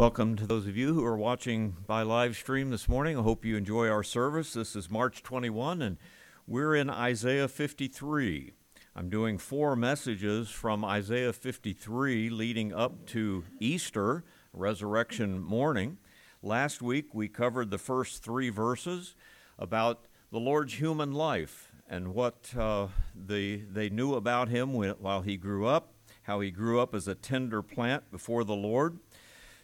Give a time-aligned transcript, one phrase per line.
[0.00, 3.18] Welcome to those of you who are watching by live stream this morning.
[3.18, 4.54] I hope you enjoy our service.
[4.54, 5.98] This is March 21, and
[6.46, 8.52] we're in Isaiah 53.
[8.96, 14.24] I'm doing four messages from Isaiah 53 leading up to Easter,
[14.54, 15.98] resurrection morning.
[16.42, 19.14] Last week we covered the first three verses
[19.58, 25.36] about the Lord's human life and what uh, the, they knew about him while he
[25.36, 25.92] grew up,
[26.22, 28.98] how he grew up as a tender plant before the Lord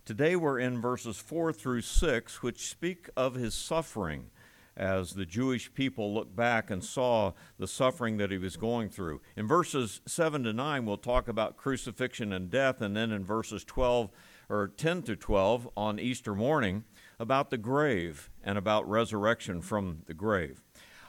[0.07, 4.30] Today we're in verses 4 through 6, which speak of his suffering
[4.77, 9.20] as the Jewish people looked back and saw the suffering that he was going through.
[9.37, 13.65] In verses 7 to 9, we'll talk about crucifixion and death, and then in verses
[13.65, 14.12] 12
[14.48, 16.84] or 10 to 12 on Easter morning,
[17.18, 20.62] about the grave and about resurrection from the grave.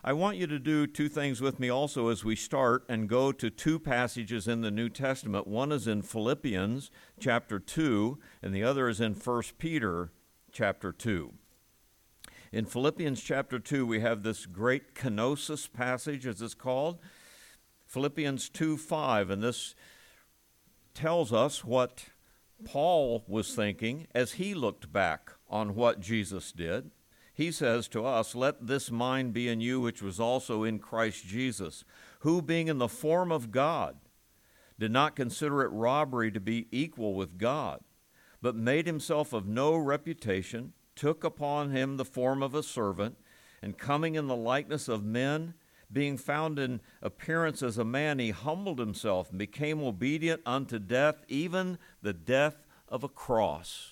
[0.04, 3.32] I want you to do two things with me also as we start and go
[3.32, 5.48] to two passages in the New Testament.
[5.48, 10.12] One is in Philippians chapter 2, and the other is in 1 Peter
[10.52, 11.34] chapter 2.
[12.52, 17.00] In Philippians chapter 2, we have this great kenosis passage, as it's called.
[17.88, 19.74] Philippians 2 5, and this
[20.94, 22.06] tells us what
[22.66, 26.92] Paul was thinking as he looked back on what Jesus did
[27.38, 31.24] he says to us, Let this mind be in you, which was also in Christ
[31.24, 31.86] Jesus,
[32.22, 33.98] who, being in the form of God,
[34.80, 37.82] did not consider it robbery to be equal with God,
[38.42, 43.18] but made himself of no reputation, took upon him the form of a servant,
[43.62, 45.54] and coming in the likeness of men,
[45.94, 51.24] being found in appearance as a man, he humbled himself and became obedient unto death,
[51.28, 53.92] even the death of a cross.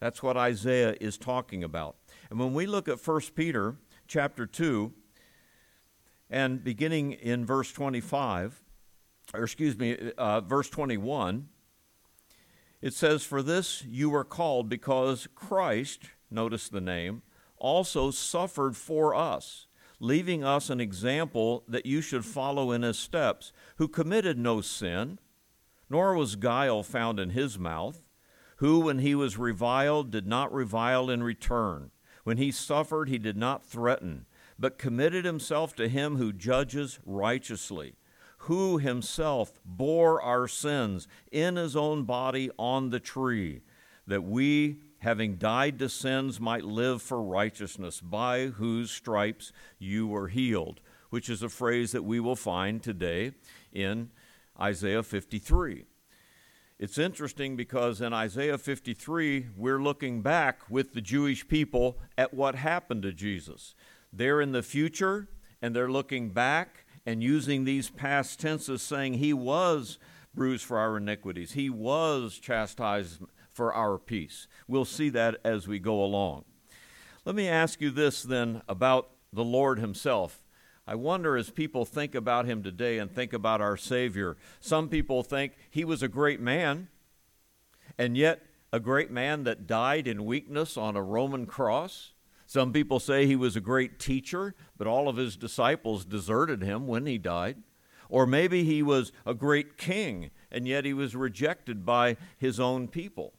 [0.00, 1.96] That's what Isaiah is talking about.
[2.32, 3.76] And when we look at 1 Peter
[4.08, 4.90] chapter 2,
[6.30, 8.62] and beginning in verse 25,
[9.34, 11.50] or excuse me, uh, verse 21,
[12.80, 17.20] it says, For this you were called because Christ, notice the name,
[17.58, 19.66] also suffered for us,
[20.00, 25.18] leaving us an example that you should follow in his steps, who committed no sin,
[25.90, 28.00] nor was guile found in his mouth,
[28.56, 31.90] who, when he was reviled, did not revile in return.
[32.24, 34.26] When he suffered, he did not threaten,
[34.58, 37.94] but committed himself to him who judges righteously,
[38.38, 43.62] who himself bore our sins in his own body on the tree,
[44.06, 50.28] that we, having died to sins, might live for righteousness, by whose stripes you were
[50.28, 50.80] healed,
[51.10, 53.32] which is a phrase that we will find today
[53.72, 54.10] in
[54.60, 55.84] Isaiah 53.
[56.82, 62.56] It's interesting because in Isaiah 53, we're looking back with the Jewish people at what
[62.56, 63.76] happened to Jesus.
[64.12, 65.28] They're in the future
[65.62, 70.00] and they're looking back and using these past tenses, saying, He was
[70.34, 73.22] bruised for our iniquities, He was chastised
[73.52, 74.48] for our peace.
[74.66, 76.46] We'll see that as we go along.
[77.24, 80.41] Let me ask you this then about the Lord Himself.
[80.86, 85.22] I wonder as people think about him today and think about our Savior, some people
[85.22, 86.88] think he was a great man,
[87.96, 92.12] and yet a great man that died in weakness on a Roman cross.
[92.46, 96.86] Some people say he was a great teacher, but all of his disciples deserted him
[96.86, 97.62] when he died.
[98.08, 102.88] Or maybe he was a great king, and yet he was rejected by his own
[102.88, 103.34] people.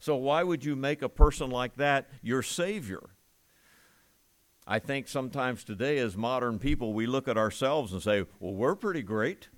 [0.00, 3.10] So, why would you make a person like that your Savior?
[4.66, 8.76] I think sometimes today, as modern people, we look at ourselves and say, well, we're
[8.76, 9.48] pretty great.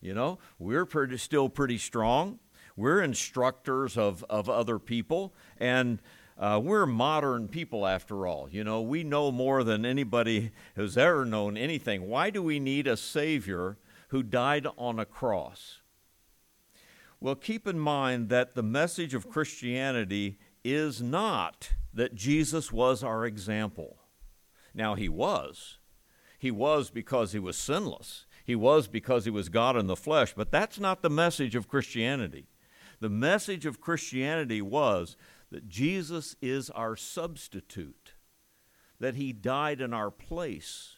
[0.00, 2.38] You know, we're pretty, still pretty strong.
[2.76, 6.00] We're instructors of, of other people, and
[6.36, 8.48] uh, we're modern people after all.
[8.50, 12.08] You know, we know more than anybody has ever known anything.
[12.08, 15.80] Why do we need a Savior who died on a cross?
[17.20, 23.24] Well, keep in mind that the message of Christianity is not that Jesus was our
[23.24, 23.98] example.
[24.74, 25.78] Now, he was.
[26.38, 28.26] He was because he was sinless.
[28.44, 31.68] He was because he was God in the flesh, but that's not the message of
[31.68, 32.48] Christianity.
[33.00, 35.16] The message of Christianity was
[35.50, 38.12] that Jesus is our substitute,
[39.00, 40.96] that he died in our place.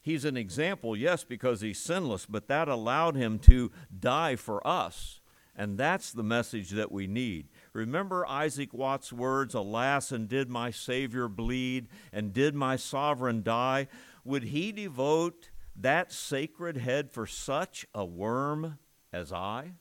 [0.00, 5.20] He's an example, yes, because he's sinless, but that allowed him to die for us.
[5.54, 7.48] And that's the message that we need.
[7.72, 13.88] Remember Isaac Watts' words, Alas, and did my Savior bleed, and did my sovereign die?
[14.24, 18.78] Would he devote that sacred head for such a worm
[19.12, 19.72] as I?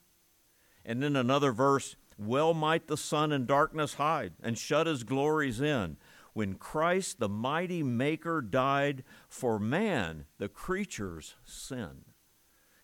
[0.86, 5.62] And in another verse, Well might the sun in darkness hide, and shut his glories
[5.62, 5.98] in.
[6.34, 12.06] When Christ, the mighty Maker, died for man, the creature's sin.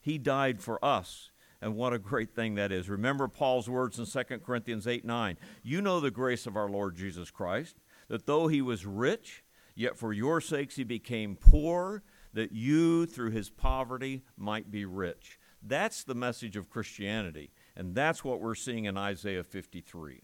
[0.01, 1.29] He died for us
[1.63, 2.89] And what a great thing that is.
[2.89, 5.37] Remember Paul's words in 2 Corinthians 8 9.
[5.63, 7.77] You know the grace of our Lord Jesus Christ,
[8.09, 13.31] that though he was rich, yet for your sakes he became poor, that you through
[13.31, 15.39] his poverty might be rich.
[15.61, 17.49] That's the message of Christianity.
[17.77, 20.21] And that's what we're seeing in Isaiah 53.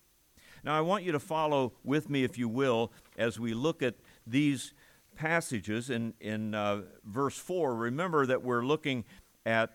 [0.66, 3.96] Now, I want you to follow with me, if you will, as we look at
[4.28, 4.74] these
[5.16, 7.76] passages in, in uh, verse 4.
[7.76, 9.06] Remember that we're looking
[9.46, 9.72] at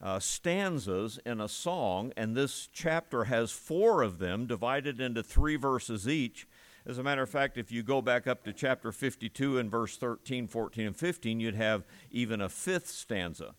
[0.00, 5.56] uh, stanzas in a song, and this chapter has four of them divided into three
[5.56, 6.46] verses each.
[6.86, 9.96] As a matter of fact, if you go back up to chapter 52 and verse
[9.96, 13.54] 13, 14, and 15, you'd have even a fifth stanza.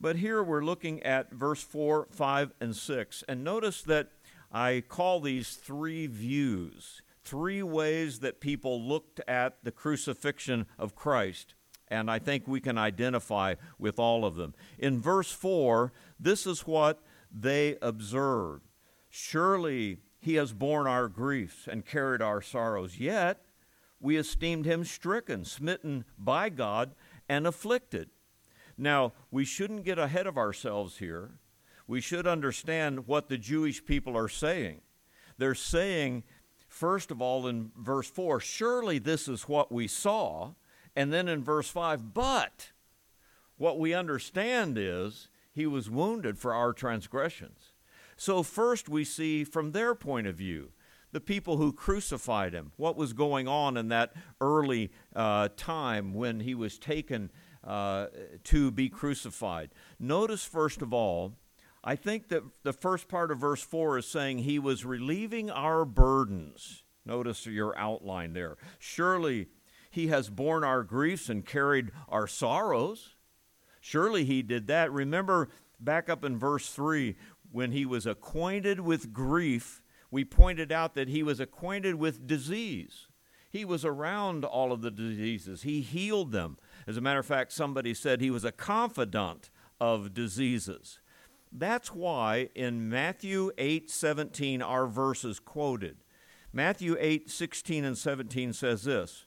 [0.00, 3.24] But here we're looking at verse 4, 5, and 6.
[3.28, 4.10] And notice that
[4.52, 11.54] I call these three views, three ways that people looked at the crucifixion of Christ.
[11.88, 14.54] And I think we can identify with all of them.
[14.78, 17.00] In verse 4, this is what
[17.32, 18.62] they observed
[19.08, 23.46] Surely he has borne our griefs and carried our sorrows, yet
[23.98, 26.94] we esteemed him stricken, smitten by God,
[27.26, 28.10] and afflicted.
[28.76, 31.38] Now, we shouldn't get ahead of ourselves here.
[31.86, 34.82] We should understand what the Jewish people are saying.
[35.38, 36.24] They're saying,
[36.68, 40.52] first of all, in verse 4, surely this is what we saw.
[40.96, 42.72] And then in verse 5, but
[43.58, 47.74] what we understand is he was wounded for our transgressions.
[48.16, 50.72] So, first, we see from their point of view,
[51.12, 56.40] the people who crucified him, what was going on in that early uh, time when
[56.40, 57.30] he was taken
[57.62, 58.06] uh,
[58.44, 59.70] to be crucified.
[59.98, 61.34] Notice, first of all,
[61.84, 65.84] I think that the first part of verse 4 is saying he was relieving our
[65.84, 66.84] burdens.
[67.04, 68.56] Notice your outline there.
[68.78, 69.48] Surely
[69.96, 73.16] he has borne our griefs and carried our sorrows.
[73.80, 74.92] Surely he did that.
[74.92, 75.48] Remember
[75.80, 77.16] back up in verse 3
[77.50, 83.08] when he was acquainted with grief, we pointed out that he was acquainted with disease.
[83.50, 86.58] He was around all of the diseases, he healed them.
[86.86, 89.50] As a matter of fact, somebody said he was a confidant
[89.80, 91.00] of diseases.
[91.50, 95.98] That's why in Matthew 8 17, our verse is quoted.
[96.52, 99.25] Matthew 8 16 and 17 says this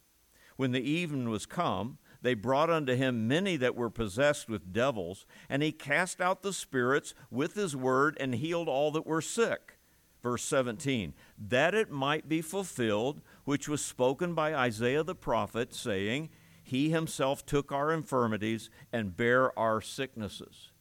[0.60, 5.26] When the even was come, they brought unto him many that were possessed with devils,
[5.48, 9.78] and he cast out the spirits with his word and healed all that were sick.
[10.22, 16.28] Verse 17, that it might be fulfilled, which was spoken by Isaiah the prophet, saying,
[16.62, 20.72] he himself took our infirmities and bare our sicknesses.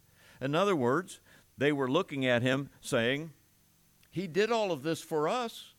[0.41, 1.21] In other words,
[1.57, 3.31] they were looking at him saying,
[4.11, 5.75] He did all of this for us.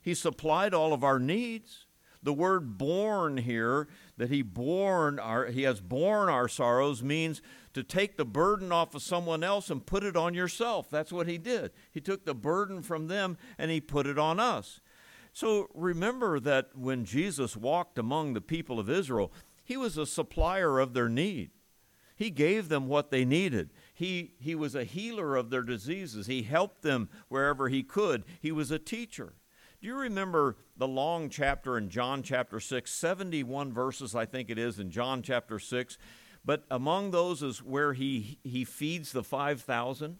[0.00, 1.84] He supplied all of our needs.
[2.22, 7.42] The word born here, that he borne our he has borne our sorrows means
[7.74, 10.88] to take the burden off of someone else and put it on yourself.
[10.90, 11.72] That's what he did.
[11.90, 14.80] He took the burden from them and he put it on us.
[15.32, 19.32] So remember that when Jesus walked among the people of Israel,
[19.64, 21.50] he was a supplier of their need.
[22.14, 23.70] He gave them what they needed.
[23.94, 26.26] He, he was a healer of their diseases.
[26.26, 28.24] He helped them wherever he could.
[28.40, 29.34] He was a teacher.
[29.82, 32.88] Do you remember the long chapter in John chapter 6?
[32.88, 35.98] 71 verses, I think it is, in John chapter 6.
[36.44, 40.18] But among those is where he, he feeds the 5,000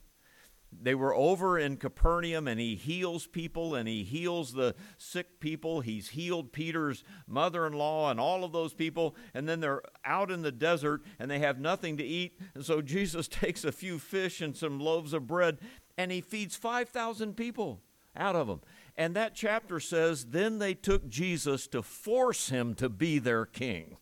[0.80, 5.82] they were over in Capernaum and he heals people and he heals the sick people.
[5.82, 9.14] He's healed Peter's mother in law and all of those people.
[9.34, 12.38] And then they're out in the desert and they have nothing to eat.
[12.54, 15.58] And so Jesus takes a few fish and some loaves of bread
[15.98, 17.82] and he feeds 5,000 people
[18.16, 18.62] out of them.
[18.96, 23.96] And that chapter says, Then they took Jesus to force him to be their king.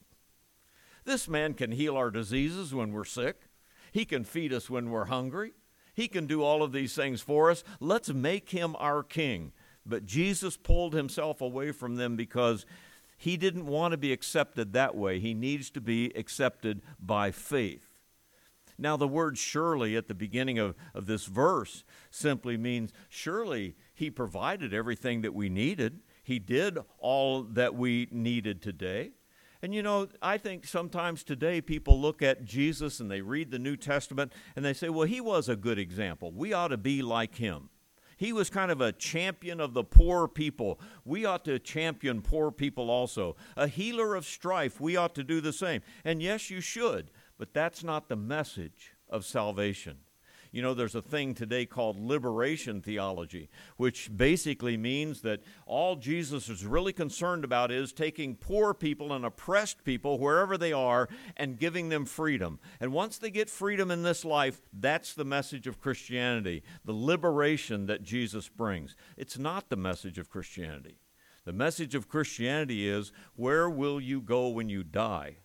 [1.04, 3.42] This man can heal our diseases when we're sick,
[3.92, 5.52] he can feed us when we're hungry.
[5.92, 7.64] He can do all of these things for us.
[7.80, 9.52] Let's make him our king.
[9.85, 12.64] But Jesus pulled himself away from them because
[13.18, 15.18] he didn't want to be accepted that way.
[15.18, 17.99] He needs to be accepted by faith.
[18.78, 24.11] Now, the word surely at the beginning of, of this verse simply means surely he
[24.11, 26.00] provided everything that we needed.
[26.25, 29.12] He did all that we needed today.
[29.62, 33.59] And you know, I think sometimes today people look at Jesus and they read the
[33.59, 36.33] New Testament and they say, well, he was a good example.
[36.33, 37.69] We ought to be like him.
[38.16, 40.80] He was kind of a champion of the poor people.
[41.04, 43.37] We ought to champion poor people also.
[43.54, 44.80] A healer of strife.
[44.80, 45.83] We ought to do the same.
[46.07, 49.99] And yes, you should, but that's not the message of salvation.
[50.52, 56.49] You know, there's a thing today called liberation theology, which basically means that all Jesus
[56.49, 61.59] is really concerned about is taking poor people and oppressed people wherever they are and
[61.59, 62.59] giving them freedom.
[62.80, 67.87] And once they get freedom in this life, that's the message of Christianity, the liberation
[67.87, 68.97] that Jesus brings.
[69.16, 70.99] It's not the message of Christianity.
[71.45, 75.37] The message of Christianity is where will you go when you die?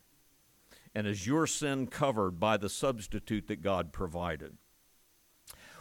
[0.95, 4.57] And is your sin covered by the substitute that God provided?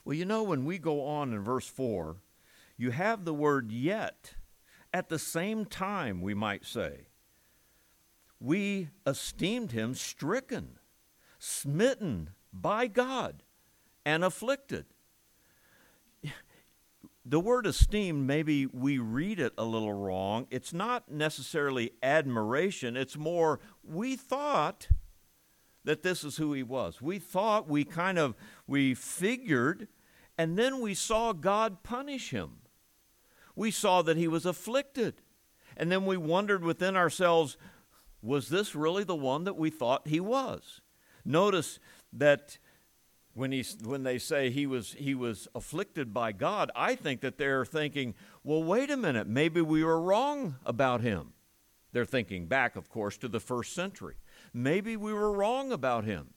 [0.04, 2.16] Well, you know, when we go on in verse 4,
[2.76, 4.34] you have the word yet.
[4.92, 7.08] At the same time, we might say,
[8.38, 10.78] we esteemed him stricken,
[11.38, 13.42] smitten by God,
[14.04, 14.86] and afflicted.
[17.26, 20.46] The word esteemed, maybe we read it a little wrong.
[20.50, 24.88] It's not necessarily admiration, it's more, we thought
[25.84, 27.00] that this is who he was.
[27.00, 28.34] We thought, we kind of,
[28.66, 29.88] we figured,
[30.38, 32.58] and then we saw God punish him.
[33.54, 35.22] We saw that he was afflicted.
[35.76, 37.56] And then we wondered within ourselves,
[38.22, 40.80] was this really the one that we thought he was?
[41.24, 41.78] Notice
[42.12, 42.58] that
[43.34, 47.38] when, he, when they say he was, he was afflicted by God, I think that
[47.38, 51.32] they're thinking, well, wait a minute, maybe we were wrong about him.
[51.92, 54.16] They're thinking back, of course, to the first century.
[54.54, 56.30] Maybe we were wrong about him.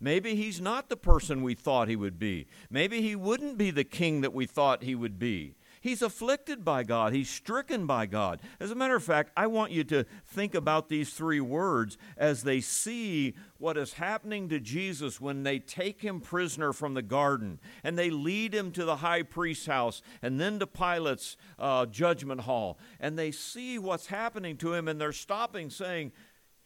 [0.00, 2.48] Maybe he's not the person we thought he would be.
[2.68, 5.54] Maybe he wouldn't be the king that we thought he would be.
[5.80, 7.12] He's afflicted by God.
[7.12, 8.40] He's stricken by God.
[8.60, 12.44] As a matter of fact, I want you to think about these three words as
[12.44, 17.58] they see what is happening to Jesus when they take him prisoner from the garden
[17.82, 22.42] and they lead him to the high priest's house and then to Pilate's uh, judgment
[22.42, 22.78] hall.
[23.00, 26.12] And they see what's happening to him and they're stopping saying,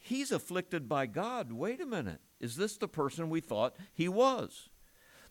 [0.07, 1.51] He's afflicted by God.
[1.51, 2.21] Wait a minute.
[2.39, 4.69] Is this the person we thought he was?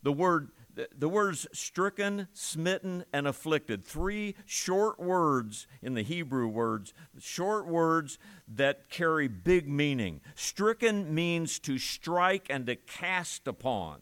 [0.04, 0.50] The word
[0.94, 3.86] the words stricken, smitten, and afflicted.
[3.86, 10.20] Three short words in the Hebrew words, short words that carry big meaning.
[10.36, 14.02] Stricken means to strike and to cast upon.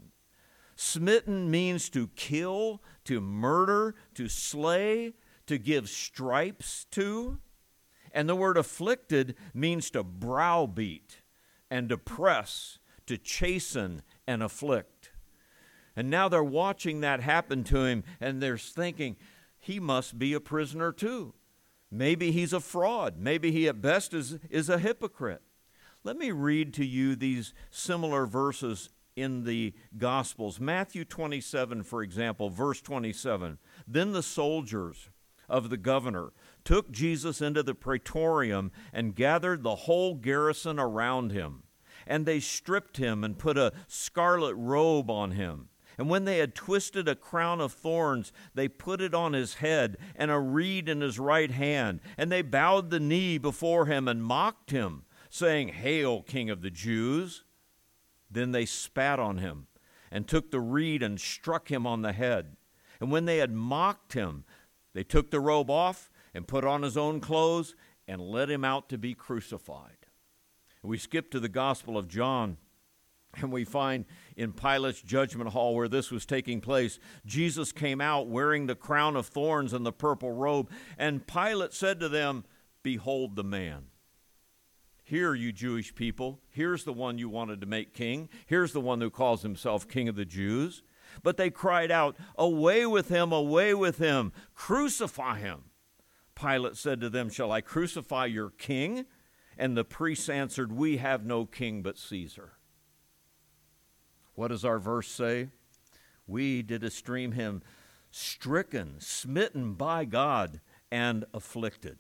[0.76, 5.14] Smitten means to kill, to murder, to slay,
[5.46, 7.38] to give stripes to.
[8.14, 11.22] And the word afflicted means to browbeat
[11.70, 12.78] and oppress,
[13.08, 15.12] to chasten and afflict.
[15.96, 19.16] And now they're watching that happen to him and they're thinking,
[19.58, 21.34] he must be a prisoner too.
[21.90, 23.18] Maybe he's a fraud.
[23.18, 25.42] Maybe he at best is, is a hypocrite.
[26.04, 30.60] Let me read to you these similar verses in the Gospels.
[30.60, 33.58] Matthew 27, for example, verse 27.
[33.88, 35.10] Then the soldiers
[35.48, 41.64] of the governor took Jesus into the praetorium and gathered the whole garrison around him.
[42.06, 45.70] And they stripped him and put a scarlet robe on him.
[45.98, 49.98] And when they had twisted a crown of thorns, they put it on his head
[50.16, 52.02] and a reed in his right hand.
[52.18, 56.72] And they bowed the knee before him and mocked him, saying, Hail, King of the
[56.72, 57.44] Jews!
[58.30, 59.68] Then they spat on him
[60.12, 62.56] and took the reed and struck him on the head.
[63.00, 64.46] And when they had mocked him,
[64.94, 67.76] they took the robe off and put on his own clothes
[68.08, 69.98] and led him out to be crucified.
[70.82, 72.58] We skip to the Gospel of John,
[73.36, 78.28] and we find in Pilate's judgment hall where this was taking place, Jesus came out
[78.28, 82.44] wearing the crown of thorns and the purple robe, and Pilate said to them,
[82.84, 83.86] Behold the man.
[85.06, 88.30] Here, you Jewish people, here's the one you wanted to make king.
[88.46, 90.82] Here's the one who calls himself King of the Jews.
[91.22, 95.66] But they cried out, Away with him, away with him, crucify him.
[96.36, 99.06] Pilate said to them, Shall I crucify your king?
[99.58, 102.54] And the priests answered, We have no king but Caesar.
[104.36, 105.50] What does our verse say?
[106.26, 107.62] We did esteem him
[108.10, 110.62] stricken, smitten by God,
[110.92, 111.98] and afflicted.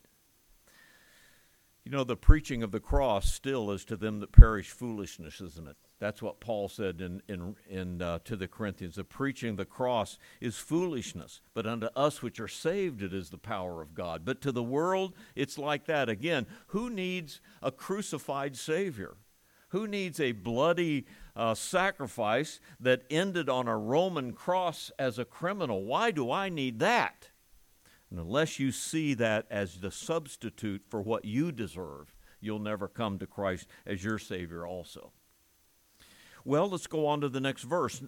[1.83, 5.67] You know, the preaching of the cross still is to them that perish foolishness, isn't
[5.67, 5.77] it?
[5.99, 8.95] That's what Paul said in, in, in, uh, to the Corinthians.
[8.95, 13.29] The preaching of the cross is foolishness, but unto us which are saved, it is
[13.29, 14.25] the power of God.
[14.25, 16.09] But to the world, it's like that.
[16.09, 19.15] Again, who needs a crucified Savior?
[19.69, 25.85] Who needs a bloody uh, sacrifice that ended on a Roman cross as a criminal?
[25.85, 27.29] Why do I need that?
[28.11, 33.17] And unless you see that as the substitute for what you deserve, you'll never come
[33.17, 35.11] to Christ as your Savior also.
[36.45, 38.01] Well, let's go on to the next verse.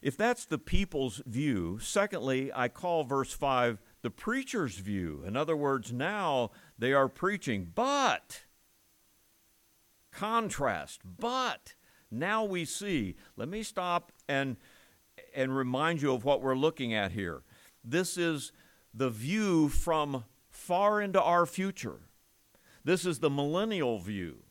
[0.00, 5.22] If that's the people's view, secondly, I call verse 5 the preacher's view.
[5.24, 8.42] In other words, now they are preaching, but,
[10.10, 11.74] contrast, but,
[12.10, 13.16] now we see.
[13.36, 14.56] Let me stop and
[15.34, 17.42] and remind you of what we're looking at here.
[17.84, 18.52] This is
[18.92, 22.00] the view from far into our future.
[22.84, 24.42] This is the millennial view.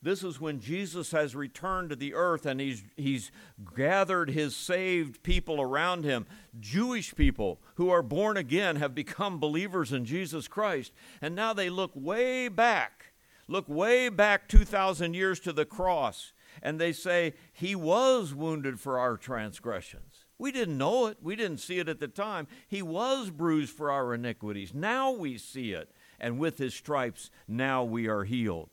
[0.00, 3.32] This is when Jesus has returned to the earth and he's, he's
[3.74, 6.26] gathered his saved people around him.
[6.60, 10.92] Jewish people who are born again have become believers in Jesus Christ.
[11.20, 13.12] And now they look way back,
[13.48, 19.00] look way back 2,000 years to the cross, and they say, He was wounded for
[19.00, 20.26] our transgressions.
[20.38, 21.18] We didn't know it.
[21.20, 22.46] We didn't see it at the time.
[22.68, 24.72] He was bruised for our iniquities.
[24.72, 25.90] Now we see it.
[26.20, 28.70] And with his stripes, now we are healed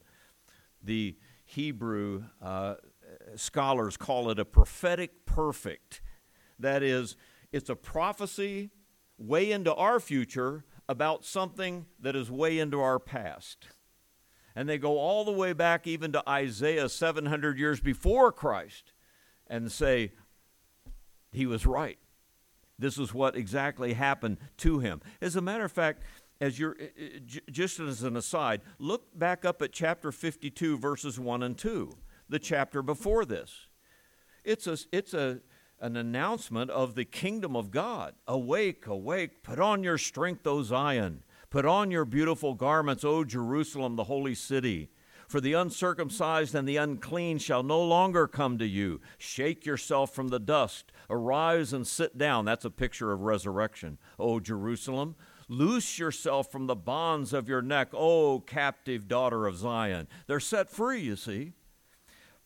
[0.86, 2.76] the Hebrew uh,
[3.36, 6.02] scholars call it a prophetic perfect.
[6.60, 7.16] That is,
[7.52, 8.72] it's a prophecy
[9.18, 13.68] way into our future about something that is way into our past.
[14.56, 18.94] And they go all the way back even to Isaiah 700 years before Christ
[19.48, 20.14] and say,
[21.32, 22.00] he was right.
[22.78, 25.02] This is what exactly happened to him.
[25.22, 26.04] As a matter of fact,
[26.42, 26.76] as you're
[27.52, 31.92] just as an aside, look back up at chapter 52 verses 1 and 2,
[32.30, 33.68] the chapter before this.
[34.44, 35.40] It's a it's a
[35.80, 38.14] an announcement of the kingdom of God.
[38.28, 41.24] Awake, awake, put on your strength, O Zion.
[41.50, 44.90] Put on your beautiful garments, O Jerusalem, the holy city.
[45.28, 49.02] For the uncircumcised and the unclean shall no longer come to you.
[49.18, 50.92] Shake yourself from the dust.
[51.10, 52.46] Arise and sit down.
[52.46, 53.98] That's a picture of resurrection.
[54.20, 55.16] O Jerusalem,
[55.48, 60.08] Loose yourself from the bonds of your neck, O captive daughter of Zion.
[60.28, 61.54] They're set free, you see.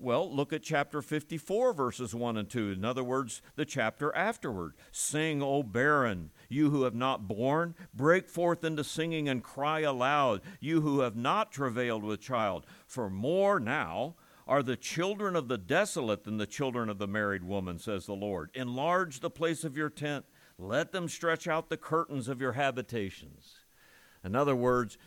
[0.02, 2.72] Well, look at chapter 54, verses 1 and 2.
[2.72, 4.76] In other words, the chapter afterward.
[4.92, 7.76] Sing, O barren, you who have not borne.
[7.94, 12.66] Break forth into singing and cry aloud, you who have not travailed with child.
[12.88, 14.16] For more now
[14.48, 18.14] are the children of the desolate than the children of the married woman, says the
[18.14, 18.52] Lord.
[18.54, 20.26] Enlarge the place of your tent
[20.60, 23.56] let them stretch out the curtains of your habitations.
[24.24, 24.98] In other words,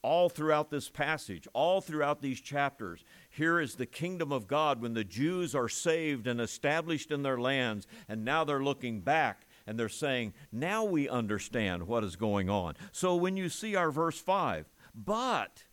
[0.00, 4.94] all throughout this passage, all throughout these chapters, here is the kingdom of God when
[4.94, 9.78] the Jews are saved and established in their lands, and now they're looking back and
[9.78, 12.74] they're saying, now we understand what is going on.
[12.92, 15.64] So when you see our verse 5, but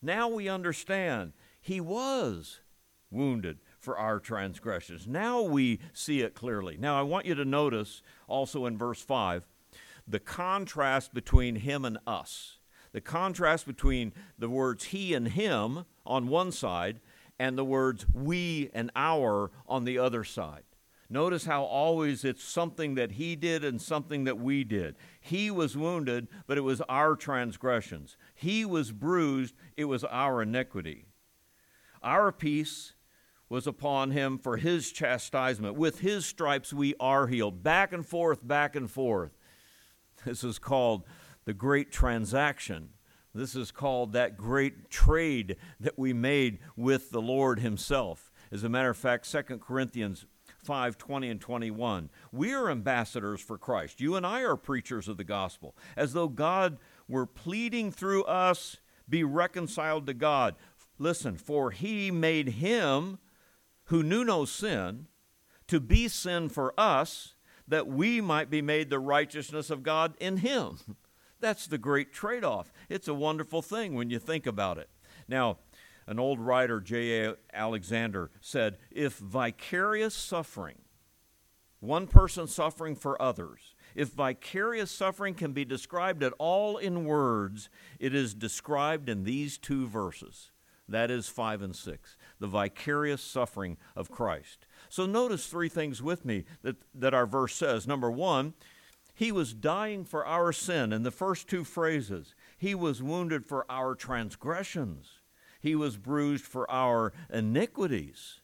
[0.00, 2.60] now we understand he was
[3.10, 5.06] wounded for our transgressions.
[5.06, 6.76] Now we see it clearly.
[6.78, 9.44] Now I want you to notice also in verse 5
[10.06, 12.58] the contrast between him and us.
[12.92, 17.00] The contrast between the words he and him on one side
[17.38, 20.62] and the words we and our on the other side.
[21.08, 24.96] Notice how always it's something that he did and something that we did.
[25.20, 28.16] He was wounded, but it was our transgressions.
[28.34, 31.06] He was bruised, it was our iniquity.
[32.02, 32.94] Our peace
[33.52, 35.74] was upon him for his chastisement.
[35.74, 37.62] With his stripes we are healed.
[37.62, 39.36] Back and forth, back and forth.
[40.24, 41.04] This is called
[41.44, 42.88] the great transaction.
[43.34, 48.32] This is called that great trade that we made with the Lord himself.
[48.50, 50.24] As a matter of fact, 2 Corinthians
[50.64, 52.08] 5 20 and 21.
[52.32, 54.00] We are ambassadors for Christ.
[54.00, 58.78] You and I are preachers of the gospel, as though God were pleading through us,
[59.06, 60.54] be reconciled to God.
[60.98, 63.18] Listen, for he made him
[63.86, 65.06] who knew no sin,
[65.68, 67.34] to be sin for us,
[67.66, 70.78] that we might be made the righteousness of God in him.
[71.40, 72.72] That's the great trade off.
[72.88, 74.88] It's a wonderful thing when you think about it.
[75.26, 75.58] Now,
[76.06, 77.34] an old writer, J.A.
[77.52, 80.78] Alexander, said if vicarious suffering,
[81.80, 87.68] one person suffering for others, if vicarious suffering can be described at all in words,
[87.98, 90.50] it is described in these two verses.
[90.88, 94.66] That is 5 and 6, the vicarious suffering of Christ.
[94.88, 97.86] So notice three things with me that, that our verse says.
[97.86, 98.54] Number one,
[99.14, 100.92] he was dying for our sin.
[100.92, 105.20] In the first two phrases, he was wounded for our transgressions,
[105.60, 108.40] he was bruised for our iniquities.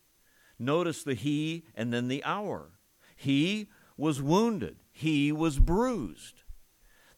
[0.61, 2.79] Notice the he and then the our.
[3.17, 6.43] He was wounded, he was bruised.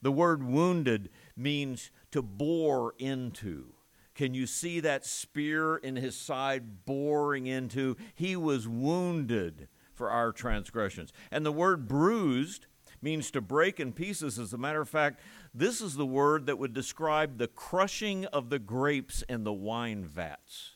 [0.01, 3.75] The word wounded means to bore into
[4.13, 7.95] can you see that spear in his side boring into?
[8.13, 11.13] He was wounded for our transgressions.
[11.31, 12.65] And the word bruised
[13.01, 14.37] means to break in pieces.
[14.37, 15.21] As a matter of fact,
[15.53, 20.03] this is the word that would describe the crushing of the grapes in the wine
[20.05, 20.75] vats.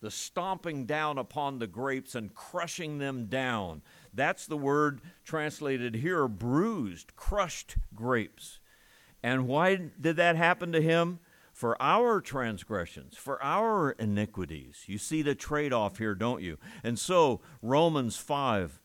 [0.00, 3.82] The stomping down upon the grapes and crushing them down.
[4.14, 8.60] That's the word translated here bruised, crushed grapes.
[9.22, 11.18] And why did that happen to him?
[11.60, 14.84] For our transgressions, for our iniquities.
[14.86, 16.56] You see the trade off here, don't you?
[16.82, 18.80] And so, Romans 5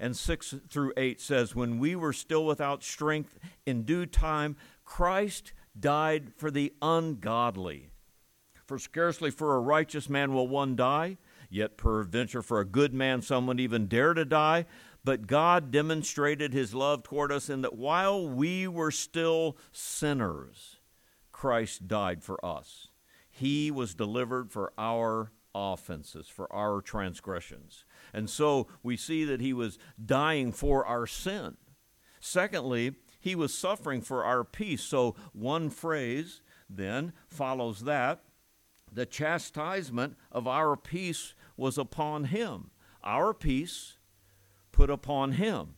[0.00, 4.56] and 6 through 8 says, When we were still without strength, in due time,
[4.86, 7.90] Christ died for the ungodly.
[8.64, 11.18] For scarcely for a righteous man will one die,
[11.50, 14.64] yet peradventure for a good man some would even dare to die.
[15.04, 20.73] But God demonstrated his love toward us in that while we were still sinners,
[21.44, 22.88] Christ died for us.
[23.30, 27.84] He was delivered for our offenses, for our transgressions.
[28.14, 31.58] And so we see that he was dying for our sin.
[32.18, 34.80] Secondly, he was suffering for our peace.
[34.82, 38.22] So one phrase then follows that
[38.90, 42.70] the chastisement of our peace was upon him.
[43.02, 43.98] Our peace
[44.72, 45.74] put upon him.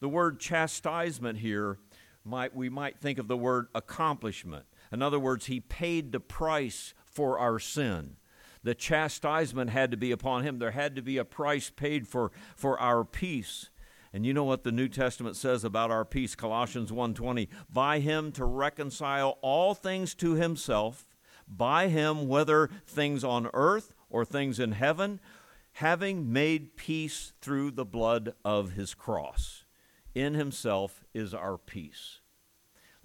[0.00, 1.78] The word chastisement here
[2.22, 4.66] might we might think of the word accomplishment.
[4.96, 8.16] In other words, he paid the price for our sin.
[8.62, 10.58] The chastisement had to be upon him.
[10.58, 13.68] There had to be a price paid for, for our peace.
[14.14, 18.32] And you know what the New Testament says about our peace, Colossians 1:20, by him
[18.32, 21.06] to reconcile all things to himself,
[21.46, 25.20] by him whether things on earth or things in heaven,
[25.72, 29.66] having made peace through the blood of his cross.
[30.14, 32.20] In himself is our peace.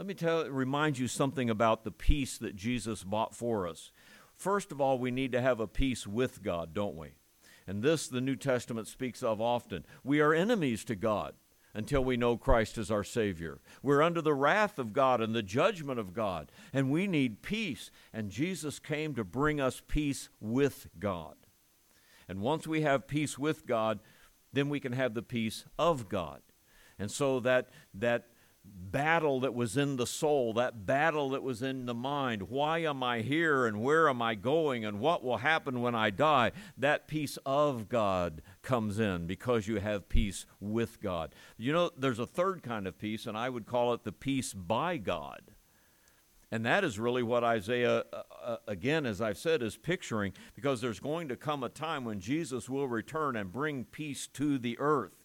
[0.01, 3.91] Let me tell remind you something about the peace that Jesus bought for us.
[4.35, 7.09] First of all, we need to have a peace with God, don't we?
[7.67, 9.85] And this the New Testament speaks of often.
[10.03, 11.35] We are enemies to God
[11.75, 13.59] until we know Christ as our Savior.
[13.83, 17.91] We're under the wrath of God and the judgment of God, and we need peace.
[18.11, 21.35] And Jesus came to bring us peace with God.
[22.27, 23.99] And once we have peace with God,
[24.51, 26.41] then we can have the peace of God.
[26.97, 28.29] And so that that
[28.63, 32.43] battle that was in the soul, that battle that was in the mind.
[32.43, 36.09] Why am I here and where am I going and what will happen when I
[36.09, 36.51] die?
[36.77, 41.33] That peace of God comes in because you have peace with God.
[41.57, 44.53] You know, there's a third kind of peace, and I would call it the peace
[44.53, 45.51] by God.
[46.53, 50.81] And that is really what Isaiah, uh, uh again, as I've said, is picturing because
[50.81, 54.77] there's going to come a time when Jesus will return and bring peace to the
[54.77, 55.20] earth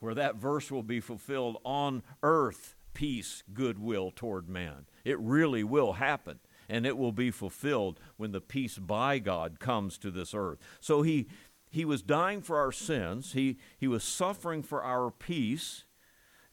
[0.00, 4.86] where that verse will be fulfilled on earth, peace, goodwill toward man.
[5.04, 9.98] It really will happen, and it will be fulfilled when the peace by God comes
[9.98, 10.58] to this earth.
[10.80, 11.28] So he,
[11.70, 15.84] he was dying for our sins, he, he was suffering for our peace,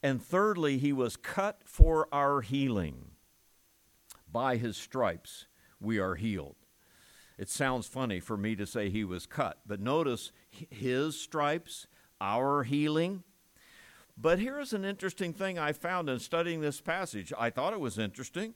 [0.04, 3.12] and thirdly, he was cut for our healing.
[4.32, 5.48] By his stripes,
[5.80, 6.56] we are healed.
[7.38, 11.88] It sounds funny for me to say he was cut, but notice his stripes,
[12.20, 13.24] our healing,
[14.20, 17.32] but here's an interesting thing I found in studying this passage.
[17.38, 18.56] I thought it was interesting,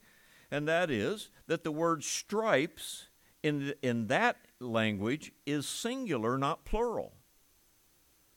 [0.50, 3.06] and that is that the word stripes
[3.44, 7.14] in, in that language is singular, not plural.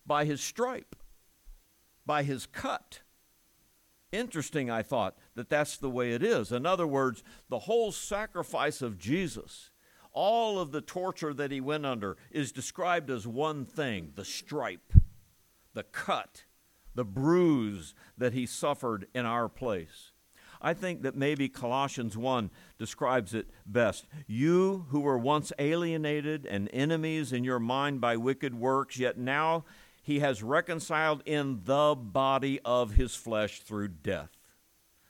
[0.06, 0.96] By his stripe,
[2.06, 3.02] by his cut.
[4.12, 6.52] Interesting, I thought, that that's the way it is.
[6.52, 9.72] In other words, the whole sacrifice of Jesus,
[10.14, 14.94] all of the torture that he went under, is described as one thing the stripe,
[15.74, 16.45] the cut
[16.96, 20.12] the bruise that he suffered in our place.
[20.62, 24.08] I think that maybe Colossians 1 describes it best.
[24.26, 29.66] You who were once alienated and enemies in your mind by wicked works, yet now
[30.02, 34.32] he has reconciled in the body of his flesh through death.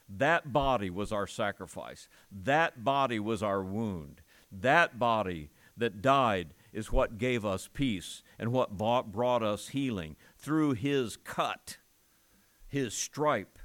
[0.08, 2.08] That body was our sacrifice.
[2.30, 4.20] That body was our wound.
[4.52, 10.74] That body that died is what gave us peace and what brought us healing through
[10.74, 11.78] his cut,
[12.68, 13.58] his stripe.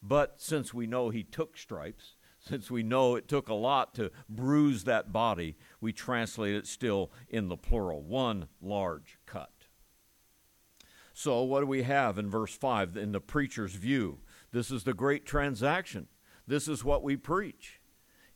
[0.00, 4.12] But since we know he took stripes, since we know it took a lot to
[4.28, 9.50] bruise that body, we translate it still in the plural one large cut.
[11.12, 14.20] So, what do we have in verse 5 in the preacher's view?
[14.52, 16.06] This is the great transaction.
[16.46, 17.80] This is what we preach.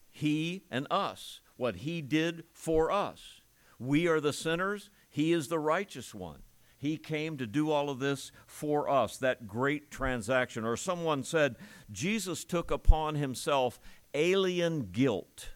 [0.09, 3.43] He and us, what he did for us.
[3.79, 6.43] We are the sinners, he is the righteous one.
[6.81, 10.65] He came to do all of this for us, that great transaction.
[10.65, 11.57] Or someone said,
[11.93, 13.79] Jesus took upon himself
[14.15, 15.51] alien guilt.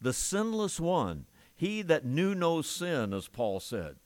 [0.00, 4.00] The sinless one, he that knew no sin, as Paul said.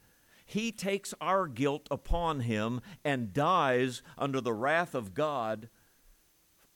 [0.44, 5.70] He takes our guilt upon him and dies under the wrath of God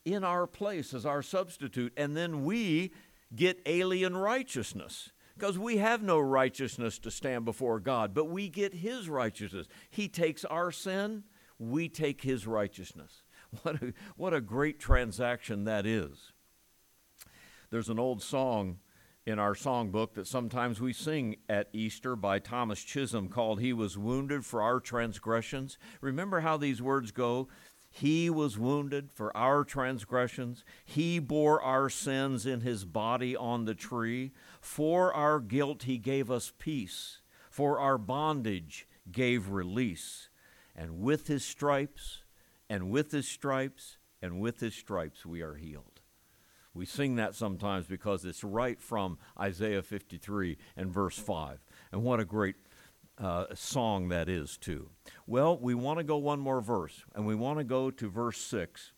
[0.02, 1.92] in our place as our substitute.
[1.94, 2.92] And then we
[3.36, 8.74] get alien righteousness because we have no righteousness to stand before God, but we get
[8.74, 9.68] His righteousness.
[9.88, 11.24] He takes our sin,
[11.58, 13.22] we take His righteousness.
[13.62, 16.32] What a, what a great transaction that is.
[17.70, 18.80] There's an old song
[19.24, 23.96] in our songbook that sometimes we sing at Easter by Thomas Chisholm called He Was
[23.96, 25.78] Wounded for Our Transgressions.
[26.02, 27.48] Remember how these words go?
[27.90, 30.64] He was wounded for our transgressions.
[30.84, 34.32] He bore our sins in his body on the tree.
[34.60, 37.20] For our guilt, he gave us peace.
[37.50, 40.28] For our bondage, gave release.
[40.76, 42.22] And with his stripes,
[42.68, 46.00] and with his stripes, and with his stripes, we are healed.
[46.74, 51.58] We sing that sometimes because it's right from Isaiah 53 and verse 5.
[51.90, 52.56] And what a great
[53.18, 54.90] uh, song that is, too.
[55.26, 58.40] Well, we want to go one more verse, and we want to go to verse
[58.40, 58.92] 6.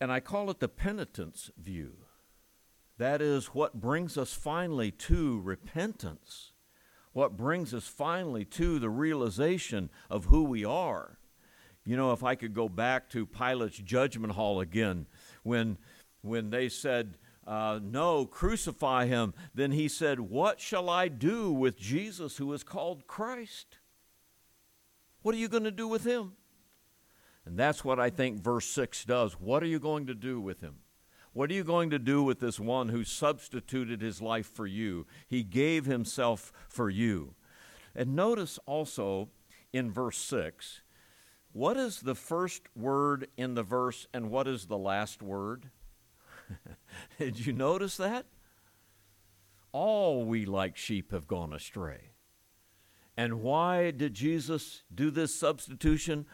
[0.00, 1.98] And I call it the penitence view.
[2.98, 6.52] That is what brings us finally to repentance,
[7.12, 11.18] what brings us finally to the realization of who we are.
[11.84, 15.06] You know, if I could go back to Pilate's judgment hall again,
[15.42, 15.78] when,
[16.22, 19.34] when they said, uh, No, crucify him.
[19.54, 23.78] Then he said, What shall I do with Jesus who is called Christ?
[25.22, 26.32] What are you going to do with him?
[27.44, 29.34] And that's what I think verse 6 does.
[29.34, 30.76] What are you going to do with him?
[31.32, 35.06] What are you going to do with this one who substituted his life for you?
[35.28, 37.34] He gave himself for you.
[37.94, 39.28] And notice also
[39.72, 40.82] in verse 6
[41.52, 45.70] what is the first word in the verse and what is the last word?
[47.18, 48.26] Did you notice that?
[49.72, 52.12] All we like sheep have gone astray.
[53.16, 56.26] And why did Jesus do this substitution?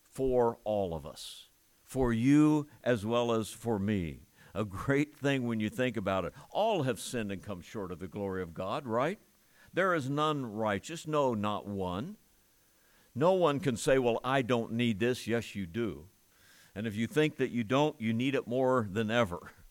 [0.00, 1.48] For all of us,
[1.82, 4.20] for you as well as for me.
[4.54, 6.32] A great thing when you think about it.
[6.50, 9.18] All have sinned and come short of the glory of God, right?
[9.72, 12.16] There is none righteous, no, not one.
[13.14, 15.26] No one can say, Well, I don't need this.
[15.26, 16.06] Yes, you do.
[16.74, 19.52] And if you think that you don't, you need it more than ever.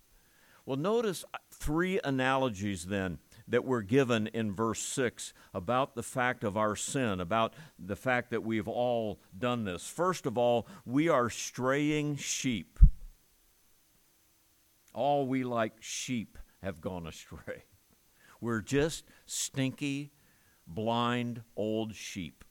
[0.66, 6.44] Well, notice uh, three analogies then that were given in verse 6 about the fact
[6.44, 9.86] of our sin, about the fact that we've all done this.
[9.86, 12.80] First of all, we are straying sheep.
[14.94, 17.64] All we like sheep have gone astray.
[18.40, 20.12] We're just stinky,
[20.66, 22.46] blind old sheep.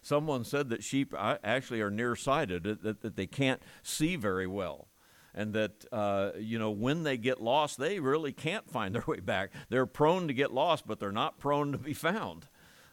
[0.00, 4.88] Someone said that sheep uh, actually are nearsighted, that, that they can't see very well.
[5.34, 9.20] And that, uh, you know, when they get lost, they really can't find their way
[9.20, 9.50] back.
[9.68, 12.46] They're prone to get lost, but they're not prone to be found.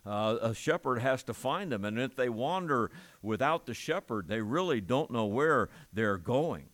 [0.05, 1.85] Uh, a shepherd has to find them.
[1.85, 2.89] And if they wander
[3.21, 6.69] without the shepherd, they really don't know where they're going.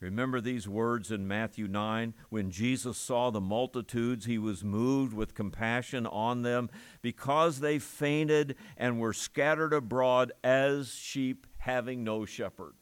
[0.00, 2.12] Remember these words in Matthew 9?
[2.28, 6.68] When Jesus saw the multitudes, he was moved with compassion on them
[7.00, 12.74] because they fainted and were scattered abroad as sheep having no shepherd.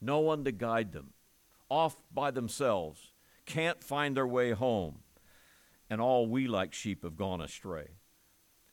[0.00, 1.14] No one to guide them,
[1.68, 3.12] off by themselves,
[3.44, 5.00] can't find their way home,
[5.88, 7.88] and all we like sheep have gone astray.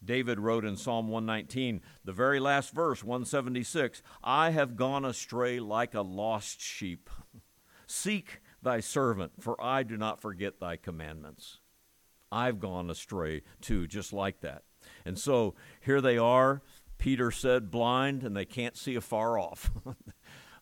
[0.03, 5.93] David wrote in Psalm 119, the very last verse, 176, I have gone astray like
[5.93, 7.09] a lost sheep.
[7.87, 11.59] Seek thy servant, for I do not forget thy commandments.
[12.31, 14.63] I've gone astray too, just like that.
[15.05, 16.61] And so here they are.
[16.97, 19.71] Peter said, blind, and they can't see afar off.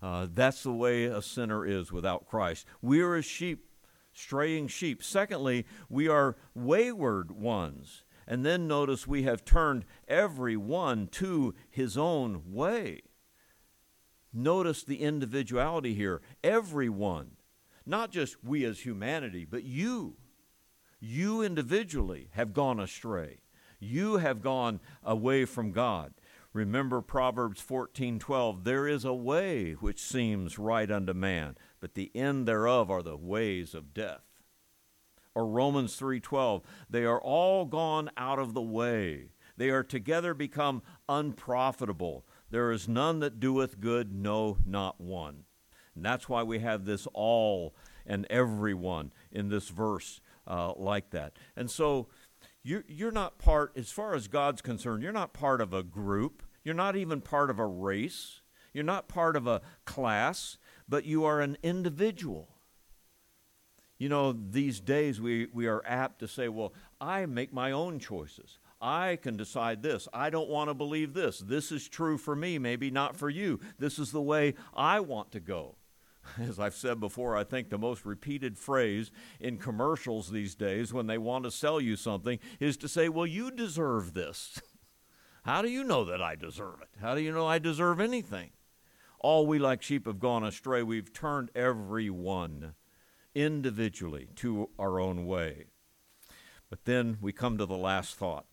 [0.01, 2.65] uh, that's the way a sinner is without Christ.
[2.81, 3.65] We are as sheep,
[4.13, 5.03] straying sheep.
[5.03, 8.03] Secondly, we are wayward ones.
[8.27, 13.01] And then notice we have turned every one to his own way.
[14.33, 16.21] Notice the individuality here.
[16.43, 17.31] Everyone,
[17.85, 20.15] not just we as humanity, but you,
[20.99, 23.41] you individually have gone astray.
[23.79, 26.13] You have gone away from God.
[26.53, 32.45] Remember Proverbs 14:12, there is a way which seems right unto man, but the end
[32.45, 34.43] thereof are the ways of death.
[35.33, 39.31] Or Romans 3:12, they are all gone out of the way.
[39.55, 42.25] They are together become unprofitable.
[42.49, 45.45] There is none that doeth good, no, not one.
[45.95, 51.37] And that's why we have this all and everyone in this verse uh, like that.
[51.55, 52.09] And so
[52.63, 56.43] you're, you're not part, as far as God's concerned, you're not part of a group.
[56.63, 58.41] You're not even part of a race.
[58.73, 62.49] You're not part of a class, but you are an individual.
[63.97, 67.99] You know, these days we, we are apt to say, well, I make my own
[67.99, 68.59] choices.
[68.81, 70.07] I can decide this.
[70.11, 71.39] I don't want to believe this.
[71.39, 73.59] This is true for me, maybe not for you.
[73.77, 75.75] This is the way I want to go.
[76.39, 81.07] As I've said before, I think the most repeated phrase in commercials these days when
[81.07, 84.61] they want to sell you something is to say, Well, you deserve this.
[85.43, 86.89] How do you know that I deserve it?
[87.01, 88.51] How do you know I deserve anything?
[89.19, 90.83] All we like sheep have gone astray.
[90.83, 92.75] We've turned every one
[93.33, 95.65] individually to our own way.
[96.69, 98.45] But then we come to the last thought,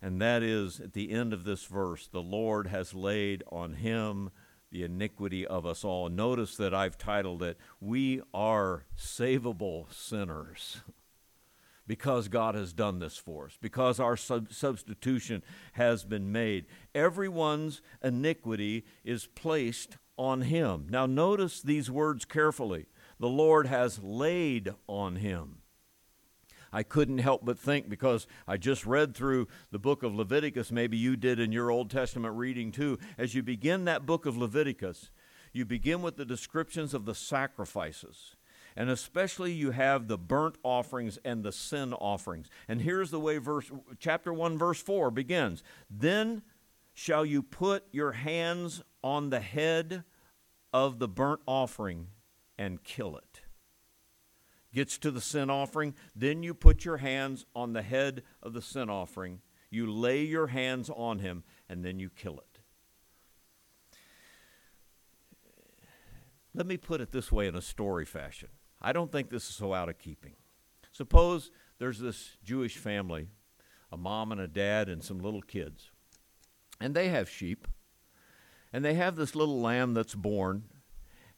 [0.00, 4.30] and that is at the end of this verse the Lord has laid on him
[4.74, 6.08] the iniquity of us all.
[6.08, 10.82] Notice that I've titled it, We Are Savable Sinners.
[11.86, 16.66] because God has done this for us, because our sub- substitution has been made.
[16.92, 20.88] Everyone's iniquity is placed on him.
[20.90, 22.86] Now, notice these words carefully.
[23.20, 25.58] The Lord has laid on him.
[26.74, 30.96] I couldn't help but think because I just read through the book of Leviticus, maybe
[30.96, 32.98] you did in your Old Testament reading too.
[33.16, 35.12] As you begin that book of Leviticus,
[35.52, 38.34] you begin with the descriptions of the sacrifices.
[38.76, 42.50] And especially you have the burnt offerings and the sin offerings.
[42.66, 45.62] And here's the way verse chapter 1 verse 4 begins.
[45.88, 46.42] Then
[46.92, 50.02] shall you put your hands on the head
[50.72, 52.08] of the burnt offering
[52.58, 53.33] and kill it.
[54.74, 58.62] Gets to the sin offering, then you put your hands on the head of the
[58.62, 59.40] sin offering.
[59.70, 62.58] You lay your hands on him, and then you kill it.
[66.54, 68.48] Let me put it this way in a story fashion.
[68.82, 70.34] I don't think this is so out of keeping.
[70.92, 73.28] Suppose there's this Jewish family,
[73.90, 75.90] a mom and a dad, and some little kids.
[76.80, 77.66] And they have sheep.
[78.72, 80.64] And they have this little lamb that's born,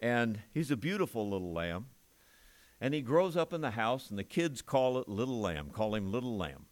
[0.00, 1.88] and he's a beautiful little lamb.
[2.80, 5.94] And he grows up in the house, and the kids call it Little Lamb, call
[5.94, 6.66] him Little Lamb.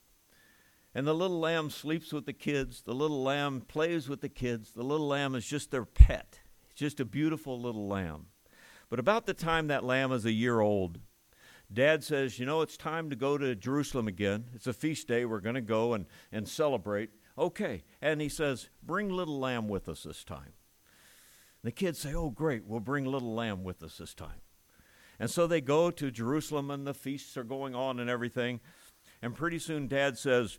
[0.94, 2.82] And the little lamb sleeps with the kids.
[2.82, 4.70] The little lamb plays with the kids.
[4.70, 6.38] The little lamb is just their pet.
[6.70, 8.26] It's just a beautiful little lamb.
[8.88, 11.00] But about the time that lamb is a year old,
[11.72, 14.44] Dad says, You know, it's time to go to Jerusalem again.
[14.54, 15.24] It's a feast day.
[15.24, 17.10] We're going to go and, and celebrate.
[17.36, 17.82] Okay.
[18.00, 20.52] And he says, Bring little lamb with us this time.
[21.64, 24.42] The kids say, Oh, great, we'll bring little lamb with us this time.
[25.18, 28.60] And so they go to Jerusalem and the feasts are going on and everything.
[29.22, 30.58] And pretty soon dad says,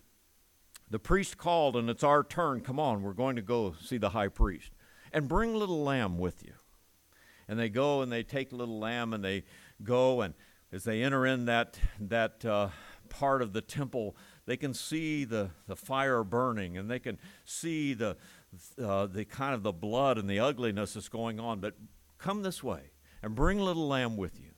[0.89, 2.61] The priest called and it's our turn.
[2.61, 4.71] Come on, we're going to go see the high priest.
[5.11, 6.53] And bring little lamb with you.
[7.47, 9.43] And they go and they take little lamb and they
[9.83, 10.33] go and
[10.71, 12.69] as they enter in that that uh,
[13.07, 14.15] part of the temple,
[14.45, 18.17] they can see the, the fire burning and they can see the
[18.81, 21.59] uh, the kind of the blood and the ugliness that's going on.
[21.59, 21.75] But
[22.17, 22.91] come this way
[23.25, 24.51] and bring little lamb with you.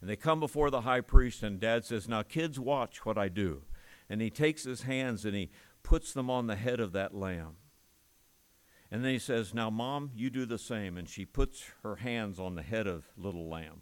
[0.00, 3.28] And they come before the high priest, and dad says, Now, kids, watch what I
[3.28, 3.62] do.
[4.08, 5.50] And he takes his hands and he
[5.82, 7.56] puts them on the head of that lamb.
[8.88, 10.96] And then he says, Now, mom, you do the same.
[10.96, 13.80] And she puts her hands on the head of little lamb.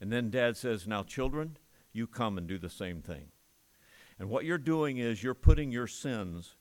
[0.00, 1.58] And then dad says, Now, children,
[1.92, 3.32] you come and do the same thing.
[4.18, 6.56] And what you're doing is you're putting your sins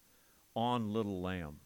[0.58, 1.62] on little lamb.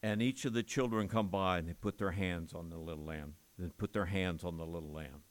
[0.00, 3.04] And each of the children come by and they put their hands on the little
[3.04, 5.22] lamb, then put their hands on the little lamb.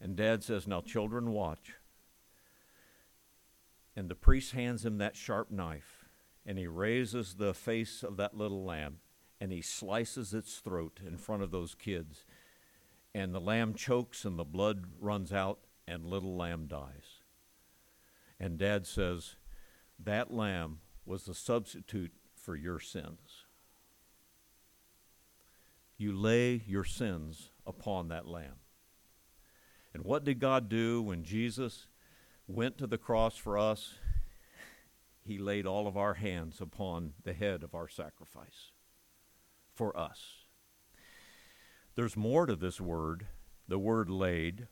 [0.00, 1.74] And dad says, Now, children, watch.
[3.96, 6.04] And the priest hands him that sharp knife,
[6.44, 8.98] and he raises the face of that little lamb,
[9.40, 12.26] and he slices its throat in front of those kids.
[13.14, 17.20] And the lamb chokes, and the blood runs out, and little lamb dies.
[18.40, 19.36] And dad says,
[19.98, 23.46] That lamb was the substitute for your sins.
[25.96, 28.56] You lay your sins upon that lamb.
[29.92, 31.86] And what did God do when Jesus
[32.46, 33.94] went to the cross for us?
[35.24, 38.72] He laid all of our hands upon the head of our sacrifice
[39.74, 40.20] for us.
[41.94, 43.26] There's more to this word,
[43.68, 44.66] the word laid,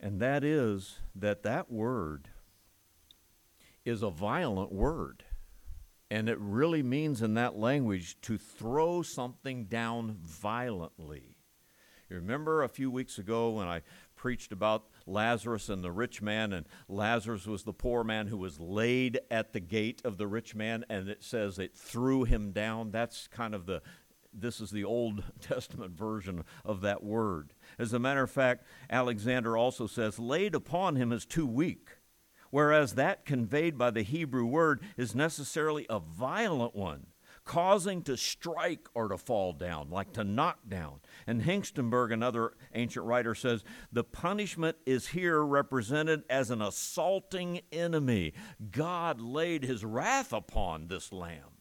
[0.00, 2.28] and that is that that word
[3.84, 5.24] is a violent word.
[6.10, 11.36] And it really means in that language to throw something down violently.
[12.10, 13.82] You remember a few weeks ago when I
[14.16, 18.58] preached about Lazarus and the rich man, and Lazarus was the poor man who was
[18.58, 22.90] laid at the gate of the rich man, and it says it threw him down.
[22.90, 23.80] That's kind of the
[24.32, 27.52] this is the Old Testament version of that word.
[27.78, 31.90] As a matter of fact, Alexander also says, laid upon him is too weak,
[32.50, 37.06] whereas that conveyed by the Hebrew word is necessarily a violent one
[37.50, 41.00] causing to strike or to fall down, like to knock down.
[41.26, 48.34] And Hengstenberg, another ancient writer, says the punishment is here represented as an assaulting enemy.
[48.70, 51.58] God laid his wrath upon this lamb.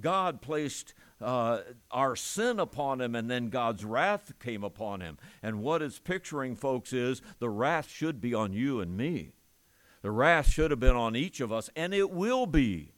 [0.00, 1.58] God placed uh,
[1.90, 5.18] our sin upon him, and then God's wrath came upon him.
[5.42, 9.32] And what it's picturing, folks, is the wrath should be on you and me.
[10.00, 12.94] The wrath should have been on each of us, and it will be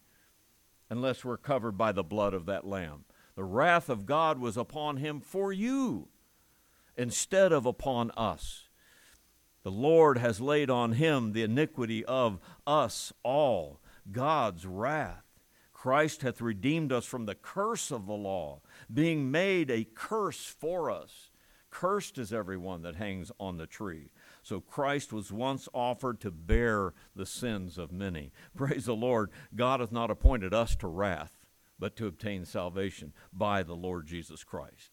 [0.91, 3.05] unless we're covered by the blood of that lamb.
[3.37, 6.09] The wrath of God was upon him for you
[6.97, 8.69] instead of upon us.
[9.63, 13.81] The Lord has laid on him the iniquity of us all,
[14.11, 15.25] God's wrath.
[15.73, 18.61] Christ hath redeemed us from the curse of the law,
[18.93, 21.31] being made a curse for us.
[21.71, 24.11] Cursed is everyone that hangs on the tree.
[24.43, 28.33] So Christ was once offered to bear the sins of many.
[28.57, 29.31] Praise the Lord.
[29.55, 31.37] God hath not appointed us to wrath,
[31.79, 34.91] but to obtain salvation by the Lord Jesus Christ.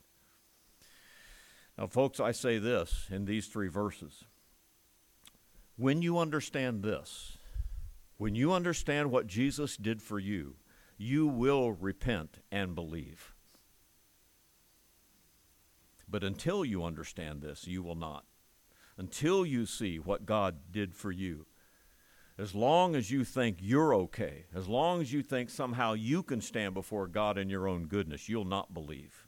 [1.77, 4.25] Now, folks, I say this in these three verses.
[5.75, 7.37] When you understand this,
[8.17, 10.55] when you understand what Jesus did for you,
[10.97, 13.35] you will repent and believe.
[16.09, 18.25] But until you understand this, you will not.
[18.97, 21.45] Until you see what God did for you.
[22.37, 26.39] As long as you think you're okay, as long as you think somehow you can
[26.39, 29.27] stand before God in your own goodness, you'll not believe.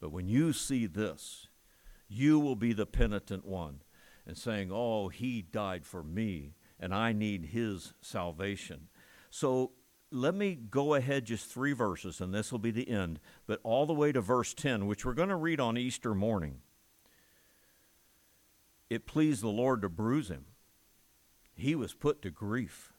[0.00, 1.48] But when you see this,
[2.08, 3.82] you will be the penitent one
[4.26, 8.88] and saying, Oh, he died for me, and I need his salvation.
[9.30, 9.72] So
[10.12, 13.86] let me go ahead just three verses, and this will be the end, but all
[13.86, 16.58] the way to verse 10, which we're going to read on Easter morning.
[18.90, 20.46] It pleased the Lord to bruise him,
[21.54, 22.92] he was put to grief.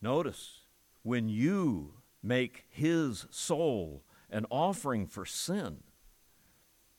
[0.00, 0.60] Notice,
[1.02, 5.82] when you make his soul an offering for sin,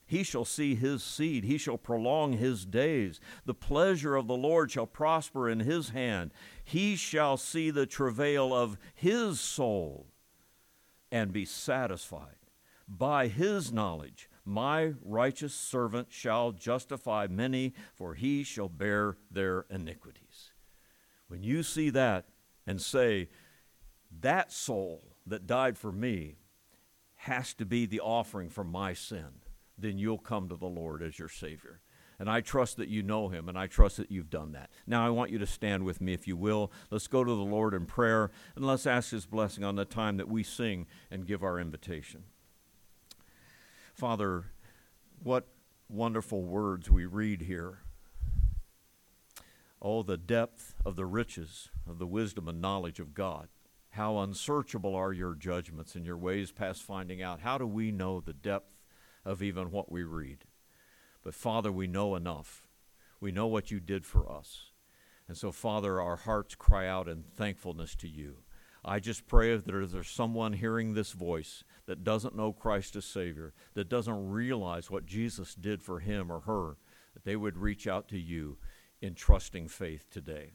[0.06, 1.44] he shall see his seed.
[1.44, 3.20] He shall prolong his days.
[3.46, 6.32] The pleasure of the Lord shall prosper in his hand.
[6.62, 10.08] He shall see the travail of his soul
[11.10, 12.36] and be satisfied.
[12.86, 20.52] By his knowledge, my righteous servant shall justify many, for he shall bear their iniquities.
[21.28, 22.26] When you see that
[22.66, 23.28] and say,
[24.20, 26.36] that soul that died for me
[27.16, 29.40] has to be the offering for my sin
[29.78, 31.80] then you'll come to the Lord as your Savior.
[32.18, 34.70] And I trust that you know him, and I trust that you've done that.
[34.86, 36.70] Now, I want you to stand with me, if you will.
[36.90, 40.16] Let's go to the Lord in prayer, and let's ask his blessing on the time
[40.18, 42.24] that we sing and give our invitation.
[43.94, 44.44] Father,
[45.22, 45.48] what
[45.88, 47.78] wonderful words we read here.
[49.80, 53.48] Oh, the depth of the riches of the wisdom and knowledge of God.
[53.90, 57.40] How unsearchable are your judgments and your ways past finding out.
[57.40, 58.74] How do we know the depth
[59.24, 60.44] of even what we read.
[61.22, 62.66] But Father, we know enough.
[63.20, 64.72] We know what you did for us.
[65.26, 68.38] And so, Father, our hearts cry out in thankfulness to you.
[68.84, 73.04] I just pray that if there's someone hearing this voice that doesn't know Christ as
[73.04, 76.76] Savior, that doesn't realize what Jesus did for him or her,
[77.14, 78.58] that they would reach out to you
[79.00, 80.54] in trusting faith today.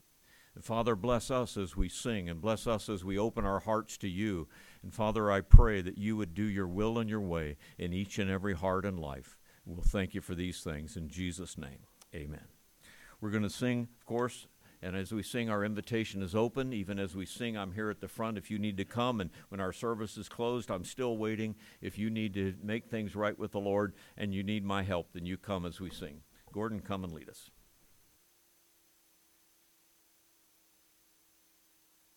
[0.56, 3.98] And Father, bless us as we sing and bless us as we open our hearts
[4.00, 4.48] to you
[4.82, 8.18] and Father, I pray that you would do your will and your way in each
[8.18, 9.38] and every heart and life.
[9.66, 11.80] We'll thank you for these things in Jesus' name.
[12.16, 12.46] Amen.
[13.20, 14.48] We're going to sing, of course,
[14.82, 16.72] and as we sing, our invitation is open.
[16.72, 18.38] Even as we sing, I'm here at the front.
[18.38, 21.56] If you need to come, and when our service is closed, I'm still waiting.
[21.82, 25.14] If you need to make things right with the Lord and you need my help,
[25.14, 26.22] then you come as we sing.
[26.54, 27.50] Gordon, come and lead us.